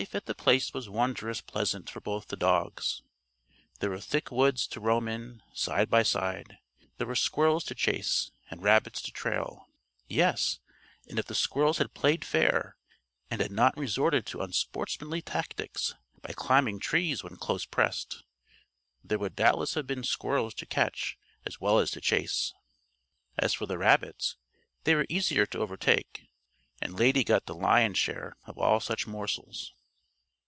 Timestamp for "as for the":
23.37-23.77